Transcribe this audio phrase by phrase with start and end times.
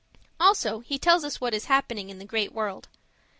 [0.39, 2.87] Also he tells us what is happening in the Great World.